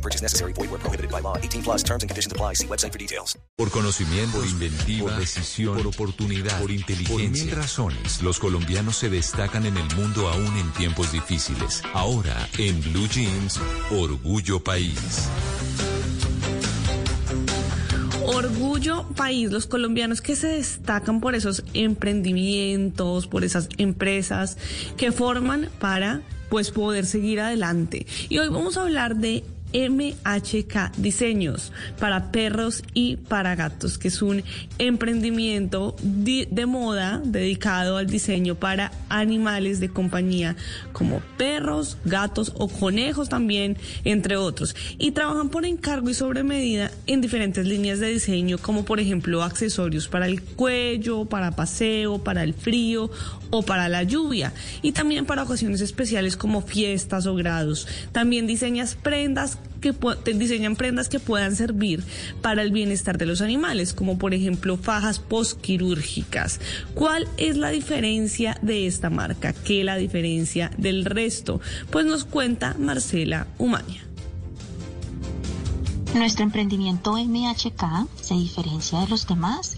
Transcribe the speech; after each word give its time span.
No 0.00 0.02
purchase 0.02 0.22
necessary. 0.22 0.54
Void 0.54 0.70
where 0.70 0.80
prohibited 0.80 1.10
by 1.10 1.20
law. 1.20 1.36
18 1.36 1.62
plus 1.62 1.82
terms 1.82 2.02
and 2.02 2.08
conditions 2.08 2.32
apply. 2.32 2.54
See 2.54 2.66
website 2.66 2.92
for 2.92 2.98
details. 2.98 3.38
Por 3.58 3.70
conocimiento, 3.70 4.38
por 4.38 4.46
inventiva, 4.46 5.10
por 5.10 5.20
decisión, 5.20 5.76
por 5.76 5.86
oportunidad, 5.88 6.58
por 6.58 6.70
inteligencia. 6.70 7.44
Por 7.44 7.46
mil 7.46 7.50
razones, 7.50 8.22
los 8.22 8.38
colombianos 8.38 8.96
se 8.96 9.10
destacan 9.10 9.66
en 9.66 9.76
el 9.76 9.94
mundo 9.94 10.28
aún 10.28 10.56
en 10.56 10.72
tiempos 10.72 11.12
difíciles. 11.12 11.82
Ahora, 11.92 12.48
en 12.56 12.80
Blue 12.80 13.06
Jeans, 13.08 13.60
Orgullo 13.90 14.64
País. 14.64 15.28
Orgullo 18.24 19.06
país, 19.14 19.50
los 19.50 19.66
colombianos 19.66 20.22
que 20.22 20.34
se 20.34 20.46
destacan 20.46 21.20
por 21.20 21.34
esos 21.34 21.62
emprendimientos, 21.74 23.26
por 23.26 23.44
esas 23.44 23.68
empresas 23.76 24.56
que 24.96 25.12
forman 25.12 25.68
para 25.78 26.22
pues 26.48 26.70
poder 26.70 27.06
seguir 27.06 27.40
adelante. 27.40 28.06
Y 28.28 28.38
hoy 28.38 28.48
vamos 28.48 28.76
a 28.76 28.82
hablar 28.82 29.16
de 29.16 29.44
MHK 29.72 30.96
Diseños 30.96 31.72
para 31.98 32.32
perros 32.32 32.82
y 32.94 33.16
para 33.16 33.54
gatos, 33.54 33.98
que 33.98 34.08
es 34.08 34.22
un 34.22 34.42
emprendimiento 34.78 35.96
de 36.02 36.66
moda 36.66 37.20
dedicado 37.24 37.96
al 37.96 38.06
diseño 38.06 38.54
para 38.54 38.92
animales 39.08 39.80
de 39.80 39.88
compañía 39.88 40.56
como 40.92 41.20
perros, 41.36 41.98
gatos 42.04 42.52
o 42.56 42.68
conejos 42.68 43.28
también, 43.28 43.76
entre 44.04 44.36
otros. 44.36 44.74
Y 44.98 45.12
trabajan 45.12 45.48
por 45.48 45.64
encargo 45.64 46.10
y 46.10 46.14
sobre 46.14 46.42
medida 46.42 46.90
en 47.06 47.20
diferentes 47.20 47.66
líneas 47.66 48.00
de 48.00 48.08
diseño, 48.08 48.58
como 48.58 48.84
por 48.84 49.00
ejemplo 49.00 49.42
accesorios 49.42 50.08
para 50.08 50.26
el 50.26 50.42
cuello, 50.42 51.24
para 51.26 51.52
paseo, 51.52 52.22
para 52.22 52.42
el 52.42 52.54
frío 52.54 53.10
o 53.50 53.62
para 53.62 53.88
la 53.88 54.02
lluvia. 54.02 54.52
Y 54.82 54.92
también 54.92 55.26
para 55.26 55.42
ocasiones 55.42 55.80
especiales 55.80 56.36
como 56.36 56.62
fiestas 56.62 57.26
o 57.26 57.34
grados. 57.34 57.86
También 58.12 58.46
diseñas 58.46 58.94
prendas 58.94 59.58
que 59.80 59.94
diseñan 60.34 60.76
prendas 60.76 61.08
que 61.08 61.20
puedan 61.20 61.56
servir 61.56 62.04
para 62.42 62.62
el 62.62 62.70
bienestar 62.70 63.18
de 63.18 63.26
los 63.26 63.40
animales, 63.40 63.92
como 63.92 64.18
por 64.18 64.34
ejemplo 64.34 64.76
fajas 64.76 65.18
postquirúrgicas. 65.18 66.60
¿Cuál 66.94 67.26
es 67.36 67.56
la 67.56 67.70
diferencia 67.70 68.58
de 68.62 68.86
esta 68.86 69.10
marca? 69.10 69.52
¿Qué 69.52 69.84
la 69.84 69.96
diferencia 69.96 70.70
del 70.76 71.04
resto? 71.04 71.60
Pues 71.90 72.06
nos 72.06 72.24
cuenta 72.24 72.76
Marcela 72.78 73.46
Umaña. 73.58 74.04
Nuestro 76.14 76.44
emprendimiento 76.44 77.12
MHK 77.12 78.08
se 78.20 78.34
diferencia 78.34 79.00
de 79.00 79.08
los 79.08 79.26
demás 79.28 79.76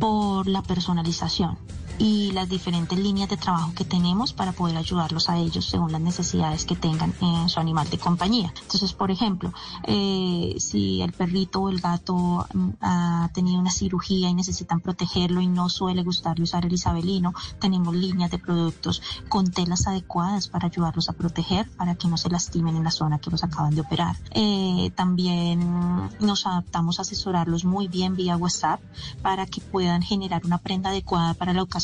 por 0.00 0.48
la 0.48 0.62
personalización 0.62 1.58
y 1.98 2.32
las 2.32 2.48
diferentes 2.48 2.98
líneas 2.98 3.28
de 3.28 3.36
trabajo 3.36 3.72
que 3.74 3.84
tenemos 3.84 4.32
para 4.32 4.52
poder 4.52 4.76
ayudarlos 4.76 5.28
a 5.28 5.38
ellos 5.38 5.66
según 5.66 5.92
las 5.92 6.00
necesidades 6.00 6.64
que 6.64 6.76
tengan 6.76 7.14
en 7.20 7.48
su 7.48 7.60
animal 7.60 7.88
de 7.90 7.98
compañía. 7.98 8.52
Entonces, 8.62 8.92
por 8.92 9.10
ejemplo, 9.10 9.52
eh, 9.84 10.56
si 10.58 11.02
el 11.02 11.12
perrito 11.12 11.62
o 11.62 11.68
el 11.68 11.80
gato 11.80 12.46
mm, 12.52 12.68
ha 12.80 13.30
tenido 13.32 13.60
una 13.60 13.70
cirugía 13.70 14.28
y 14.28 14.34
necesitan 14.34 14.80
protegerlo 14.80 15.40
y 15.40 15.46
no 15.46 15.68
suele 15.68 16.02
gustarle 16.02 16.44
usar 16.44 16.66
el 16.66 16.72
isabelino, 16.72 17.32
tenemos 17.60 17.94
líneas 17.94 18.30
de 18.30 18.38
productos 18.38 19.02
con 19.28 19.50
telas 19.50 19.86
adecuadas 19.86 20.48
para 20.48 20.66
ayudarlos 20.66 21.08
a 21.08 21.12
proteger 21.12 21.68
para 21.76 21.94
que 21.94 22.08
no 22.08 22.16
se 22.16 22.30
lastimen 22.30 22.76
en 22.76 22.84
la 22.84 22.90
zona 22.90 23.18
que 23.18 23.30
los 23.30 23.44
acaban 23.44 23.74
de 23.74 23.82
operar. 23.82 24.16
Eh, 24.32 24.90
también 24.94 26.10
nos 26.20 26.46
adaptamos 26.46 26.98
a 26.98 27.02
asesorarlos 27.02 27.64
muy 27.64 27.88
bien 27.88 28.16
vía 28.16 28.36
WhatsApp 28.36 28.80
para 29.22 29.46
que 29.46 29.60
puedan 29.60 30.02
generar 30.02 30.44
una 30.44 30.58
prenda 30.58 30.90
adecuada 30.90 31.34
para 31.34 31.52
la 31.52 31.62
ocasión 31.62 31.83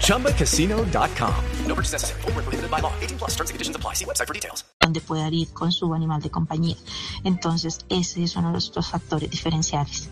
ChumbaCasino.com. 0.00 1.34
No 1.66 1.74
purchase 1.74 1.92
necessary. 1.92 2.20
Full 2.22 2.32
prohibited 2.32 2.70
by 2.70 2.80
law. 2.80 2.92
18 3.00 3.18
plus 3.18 3.30
terms 3.36 3.50
and 3.50 3.54
conditions 3.54 3.76
apply. 3.76 3.94
See 3.94 4.04
website 4.04 4.26
for 4.26 4.34
details. 4.34 4.64
Donde 4.80 5.00
pueda 5.00 5.28
ir 5.30 5.48
con 5.54 5.72
su 5.72 5.94
animal 5.94 6.20
de 6.20 6.30
compañía. 6.30 6.76
Entonces, 7.24 7.78
ese 7.88 8.22
es 8.22 8.36
uno 8.36 8.52
de 8.52 8.54
los 8.54 8.90
factores 8.90 9.30
diferenciales. 9.30 10.10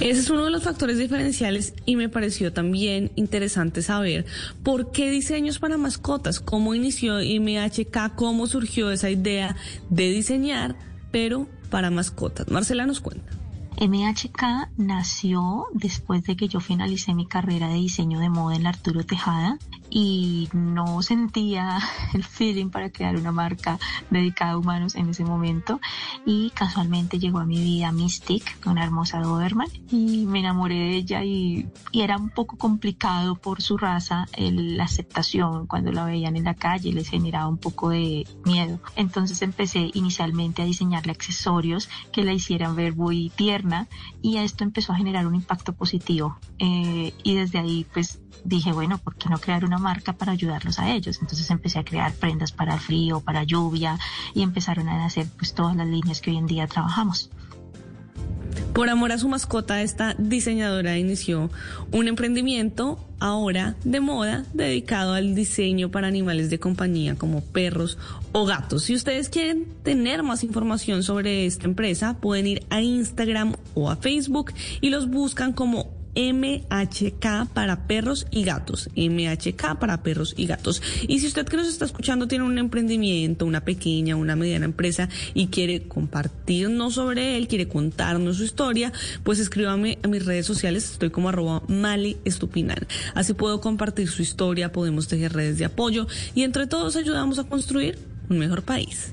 Ese 0.00 0.20
es 0.20 0.30
uno 0.30 0.46
de 0.46 0.50
los 0.50 0.62
factores 0.62 0.96
diferenciales 0.96 1.74
y 1.84 1.96
me 1.96 2.08
pareció 2.08 2.54
también 2.54 3.12
interesante 3.16 3.82
saber 3.82 4.24
por 4.62 4.92
qué 4.92 5.10
diseños 5.10 5.58
para 5.58 5.76
mascotas, 5.76 6.40
cómo 6.40 6.74
inició 6.74 7.16
MHK, 7.18 8.14
cómo 8.14 8.46
surgió 8.46 8.90
esa 8.90 9.10
idea 9.10 9.56
de 9.90 10.08
diseñar, 10.08 10.74
pero 11.10 11.48
para 11.68 11.90
mascotas. 11.90 12.48
Marcela 12.48 12.86
nos 12.86 13.00
cuenta. 13.00 13.39
MHK 13.80 14.68
nació 14.76 15.66
después 15.72 16.22
de 16.24 16.36
que 16.36 16.48
yo 16.48 16.60
finalicé 16.60 17.14
mi 17.14 17.26
carrera 17.26 17.68
de 17.68 17.76
diseño 17.76 18.20
de 18.20 18.28
moda 18.28 18.54
en 18.54 18.64
la 18.64 18.68
Arturo 18.68 19.04
Tejada 19.04 19.58
y 19.90 20.48
no 20.52 21.02
sentía 21.02 21.78
el 22.14 22.24
feeling 22.24 22.70
para 22.70 22.90
crear 22.90 23.16
una 23.16 23.32
marca 23.32 23.78
dedicada 24.10 24.52
a 24.52 24.58
humanos 24.58 24.94
en 24.94 25.10
ese 25.10 25.24
momento. 25.24 25.80
Y 26.24 26.50
casualmente 26.50 27.18
llegó 27.18 27.38
a 27.38 27.46
mi 27.46 27.58
vida 27.58 27.92
Mystic, 27.92 28.58
una 28.66 28.84
hermosa 28.84 29.20
Doberman 29.20 29.68
y 29.90 30.26
me 30.26 30.40
enamoré 30.40 30.76
de 30.76 30.96
ella 30.96 31.24
y, 31.24 31.68
era 31.92 32.16
un 32.16 32.30
poco 32.30 32.56
complicado 32.56 33.34
por 33.34 33.62
su 33.62 33.76
raza 33.76 34.26
la 34.38 34.84
aceptación. 34.84 35.66
Cuando 35.66 35.92
la 35.92 36.04
veían 36.04 36.36
en 36.36 36.44
la 36.44 36.54
calle 36.54 36.92
les 36.92 37.08
generaba 37.08 37.48
un 37.48 37.58
poco 37.58 37.90
de 37.90 38.26
miedo. 38.44 38.80
Entonces 38.96 39.42
empecé 39.42 39.90
inicialmente 39.94 40.62
a 40.62 40.64
diseñarle 40.64 41.12
accesorios 41.12 41.88
que 42.12 42.24
la 42.24 42.32
hicieran 42.32 42.76
ver 42.76 42.94
muy 42.96 43.30
tierna 43.30 43.88
y 44.22 44.36
esto 44.38 44.64
empezó 44.64 44.92
a 44.92 44.96
generar 44.96 45.26
un 45.26 45.34
impacto 45.34 45.72
positivo. 45.72 46.38
Eh, 46.58 47.12
y 47.22 47.34
desde 47.34 47.58
ahí 47.58 47.86
pues 47.92 48.20
dije 48.44 48.72
bueno 48.72 48.98
¿por 48.98 49.16
qué 49.16 49.28
no 49.28 49.38
crear 49.38 49.64
una 49.64 49.78
marca 49.80 50.12
para 50.12 50.32
ayudarlos 50.32 50.78
a 50.78 50.92
ellos. 50.92 51.18
Entonces 51.20 51.50
empecé 51.50 51.78
a 51.80 51.84
crear 51.84 52.12
prendas 52.12 52.52
para 52.52 52.78
frío, 52.78 53.20
para 53.20 53.42
lluvia 53.42 53.98
y 54.34 54.42
empezaron 54.42 54.88
a 54.88 55.04
hacer 55.04 55.26
pues 55.36 55.54
todas 55.54 55.74
las 55.76 55.88
líneas 55.88 56.20
que 56.20 56.30
hoy 56.30 56.36
en 56.36 56.46
día 56.46 56.66
trabajamos. 56.66 57.30
Por 58.72 58.88
amor 58.88 59.12
a 59.12 59.18
su 59.18 59.28
mascota, 59.28 59.82
esta 59.82 60.14
diseñadora 60.14 60.96
inició 60.96 61.50
un 61.90 62.08
emprendimiento 62.08 63.04
ahora 63.18 63.76
de 63.84 64.00
moda 64.00 64.44
dedicado 64.54 65.14
al 65.14 65.34
diseño 65.34 65.90
para 65.90 66.06
animales 66.06 66.50
de 66.50 66.60
compañía 66.60 67.16
como 67.16 67.42
perros 67.42 67.98
o 68.32 68.46
gatos. 68.46 68.84
Si 68.84 68.94
ustedes 68.94 69.28
quieren 69.28 69.66
tener 69.82 70.22
más 70.22 70.44
información 70.44 71.02
sobre 71.02 71.46
esta 71.46 71.66
empresa, 71.66 72.18
pueden 72.20 72.46
ir 72.46 72.66
a 72.70 72.80
Instagram 72.80 73.56
o 73.74 73.90
a 73.90 73.96
Facebook 73.96 74.52
y 74.80 74.90
los 74.90 75.10
buscan 75.10 75.52
como 75.52 75.99
MHK 76.20 77.48
para 77.52 77.86
perros 77.86 78.26
y 78.30 78.44
gatos. 78.44 78.90
MHK 78.96 79.78
para 79.78 80.02
perros 80.02 80.34
y 80.36 80.46
gatos. 80.46 80.82
Y 81.08 81.20
si 81.20 81.26
usted 81.26 81.46
que 81.46 81.56
nos 81.56 81.68
está 81.68 81.84
escuchando 81.84 82.28
tiene 82.28 82.44
un 82.44 82.58
emprendimiento, 82.58 83.46
una 83.46 83.64
pequeña, 83.64 84.16
una 84.16 84.36
mediana 84.36 84.66
empresa 84.66 85.08
y 85.34 85.46
quiere 85.46 85.88
compartirnos 85.88 86.94
sobre 86.94 87.36
él, 87.36 87.48
quiere 87.48 87.68
contarnos 87.68 88.36
su 88.36 88.44
historia, 88.44 88.92
pues 89.24 89.38
escríbame 89.38 89.98
a 90.02 90.08
mis 90.08 90.24
redes 90.24 90.46
sociales. 90.46 90.90
Estoy 90.92 91.10
como 91.10 91.28
arroba 91.28 91.62
Mali 91.68 92.18
Estupinal. 92.24 92.86
Así 93.14 93.32
puedo 93.34 93.60
compartir 93.60 94.08
su 94.08 94.22
historia, 94.22 94.72
podemos 94.72 95.08
tejer 95.08 95.32
redes 95.32 95.58
de 95.58 95.64
apoyo 95.64 96.06
y 96.34 96.42
entre 96.42 96.66
todos 96.66 96.96
ayudamos 96.96 97.38
a 97.38 97.44
construir 97.44 97.98
un 98.28 98.38
mejor 98.38 98.62
país. 98.62 99.12